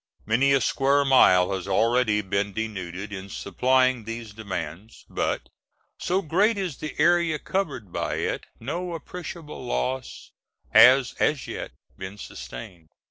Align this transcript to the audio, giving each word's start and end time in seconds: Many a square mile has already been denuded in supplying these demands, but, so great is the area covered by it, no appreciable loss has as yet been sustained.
Many 0.25 0.51
a 0.53 0.61
square 0.61 1.05
mile 1.05 1.51
has 1.53 1.67
already 1.67 2.21
been 2.21 2.53
denuded 2.53 3.13
in 3.13 3.29
supplying 3.29 4.03
these 4.03 4.33
demands, 4.33 5.05
but, 5.11 5.49
so 5.99 6.23
great 6.23 6.57
is 6.57 6.77
the 6.77 6.95
area 6.99 7.37
covered 7.37 7.93
by 7.93 8.15
it, 8.15 8.47
no 8.59 8.95
appreciable 8.95 9.63
loss 9.63 10.31
has 10.71 11.13
as 11.19 11.45
yet 11.45 11.73
been 11.99 12.17
sustained. 12.17 12.87